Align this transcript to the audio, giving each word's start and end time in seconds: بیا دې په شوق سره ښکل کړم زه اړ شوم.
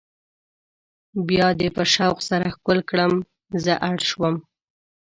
بیا 1.27 1.47
دې 1.59 1.69
په 1.75 1.83
شوق 1.93 2.17
سره 2.29 2.45
ښکل 2.55 2.79
کړم 2.89 3.13
زه 3.63 3.73
اړ 3.89 3.97
شوم. 4.09 4.35